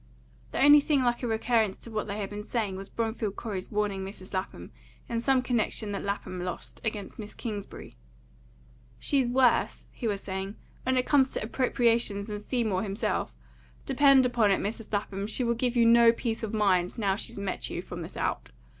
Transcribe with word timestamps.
The 0.51 0.59
only 0.59 0.79
thing 0.79 1.03
like 1.03 1.21
a 1.21 1.27
recurrence 1.27 1.77
to 1.77 1.91
what 1.91 2.07
they 2.07 2.17
had 2.17 2.31
been 2.31 2.43
saying 2.43 2.75
was 2.75 2.89
Bromfield 2.89 3.35
Corey's 3.35 3.69
warning 3.69 4.03
Mrs. 4.03 4.33
Lapham, 4.33 4.71
in 5.07 5.19
some 5.19 5.43
connection 5.43 5.91
that 5.91 6.01
Lapham 6.03 6.43
lost, 6.43 6.81
against 6.83 7.19
Miss 7.19 7.35
Kingsbury. 7.35 7.95
"She's 8.97 9.29
worse," 9.29 9.85
he 9.91 10.07
was 10.07 10.23
saying, 10.23 10.55
"when 10.81 10.97
it 10.97 11.05
comes 11.05 11.29
to 11.33 11.43
appropriations 11.43 12.29
than 12.29 12.39
Seymour 12.39 12.81
himself. 12.81 13.35
Depend 13.85 14.25
upon 14.25 14.49
it, 14.49 14.59
Mrs. 14.59 14.91
Lapham, 14.91 15.27
she 15.27 15.43
will 15.43 15.53
give 15.53 15.75
you 15.75 15.85
no 15.85 16.11
peace 16.11 16.41
of 16.41 16.51
your 16.53 16.57
mind, 16.59 16.97
now 16.97 17.15
she's 17.15 17.37
met 17.37 17.69
you, 17.69 17.83
from 17.83 18.01
this 18.01 18.17
out. 18.17 18.49